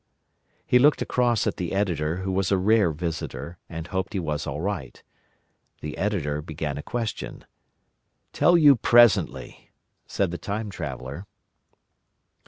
He 0.65 0.79
looked 0.79 1.03
across 1.03 1.45
at 1.45 1.57
the 1.57 1.73
Editor, 1.73 2.23
who 2.23 2.31
was 2.31 2.51
a 2.51 2.57
rare 2.57 2.91
visitor, 2.91 3.59
and 3.69 3.85
hoped 3.85 4.13
he 4.13 4.19
was 4.19 4.47
all 4.47 4.59
right. 4.59 5.03
The 5.81 5.95
Editor 5.95 6.41
began 6.41 6.75
a 6.75 6.81
question. 6.81 7.45
"Tell 8.33 8.57
you 8.57 8.75
presently," 8.75 9.69
said 10.07 10.31
the 10.31 10.39
Time 10.39 10.71
Traveller. 10.71 11.27